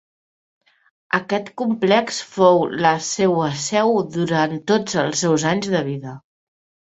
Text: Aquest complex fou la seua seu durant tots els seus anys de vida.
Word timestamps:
Aquest 1.17 1.51
complex 1.61 2.21
fou 2.29 2.63
la 2.85 2.93
seua 3.09 3.51
seu 3.65 3.93
durant 4.15 4.57
tots 4.71 4.99
els 5.03 5.21
seus 5.25 5.45
anys 5.53 5.69
de 5.75 5.83
vida. 5.91 6.15